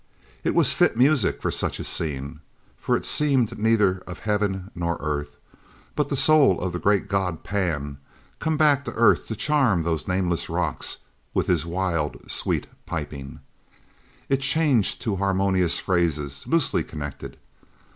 [0.43, 2.39] It was fit music for such a scene,
[2.75, 5.37] for it seemed neither of heaven nor earth,
[5.95, 7.99] but the soul of the great god Pan
[8.39, 10.97] come back to earth to charm those nameless rocks
[11.35, 13.41] with his wild, sweet piping.
[14.27, 17.37] It changed to harmonious phrases loosely connected.